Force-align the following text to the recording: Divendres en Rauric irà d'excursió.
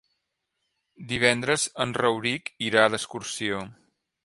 Divendres 1.11 1.67
en 1.85 1.95
Rauric 1.99 2.51
irà 2.71 2.89
d'excursió. 2.95 3.63